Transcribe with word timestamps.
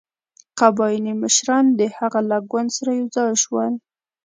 قبایلي 0.59 1.13
مشران 1.23 1.65
د 1.79 1.81
هغه 1.97 2.19
له 2.29 2.37
ګوند 2.51 2.69
سره 2.77 2.91
یو 2.99 3.07
ځای 3.15 3.31
شول. 3.43 3.73